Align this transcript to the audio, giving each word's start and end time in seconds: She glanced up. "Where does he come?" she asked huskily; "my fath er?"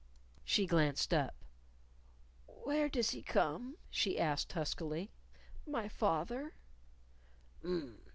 She 0.43 0.65
glanced 0.65 1.13
up. 1.13 1.35
"Where 2.47 2.89
does 2.89 3.11
he 3.11 3.21
come?" 3.21 3.77
she 3.91 4.17
asked 4.19 4.53
huskily; 4.53 5.11
"my 5.67 5.87
fath 5.89 6.31
er?" 6.31 6.55